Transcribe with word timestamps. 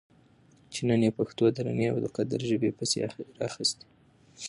چې 0.73 0.81
نن 0.87 1.01
یې 1.05 1.11
پښتو 1.19 1.43
درنې 1.57 1.87
او 1.91 1.97
د 2.03 2.07
قدر 2.15 2.39
ژبې 2.49 2.69
پسې 2.77 2.97
راخیستې 3.41 3.85